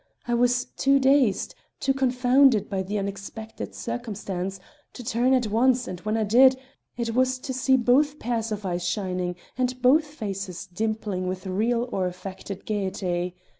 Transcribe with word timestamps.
I 0.27 0.33
was 0.33 0.65
too 0.65 0.97
dazed, 0.97 1.53
too 1.79 1.93
confounded 1.93 2.71
by 2.71 2.81
the 2.81 2.97
unexpected 2.97 3.75
circumstance, 3.75 4.59
to 4.93 5.03
turn 5.03 5.31
at 5.35 5.45
once, 5.45 5.87
and 5.87 5.99
when 5.99 6.17
I 6.17 6.23
did, 6.23 6.57
it 6.97 7.13
was 7.13 7.37
to 7.37 7.53
see 7.53 7.77
both 7.77 8.17
pairs 8.17 8.51
of 8.51 8.65
eyes 8.65 8.83
shining, 8.83 9.35
and 9.59 9.79
both 9.79 10.05
faces 10.07 10.65
dimpling 10.65 11.27
with 11.27 11.45
real 11.45 11.87
or 11.91 12.07
affected 12.07 12.65
gaiety. 12.65 13.35